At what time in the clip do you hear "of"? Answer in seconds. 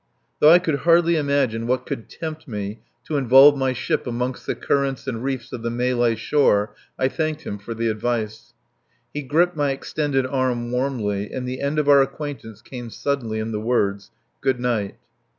5.53-5.61, 11.77-11.87